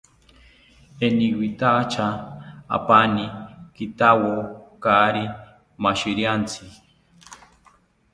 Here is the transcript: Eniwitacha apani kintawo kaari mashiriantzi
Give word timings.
Eniwitacha 1.05 2.05
apani 2.75 3.25
kintawo 3.75 4.33
kaari 4.83 5.23
mashiriantzi 5.83 6.65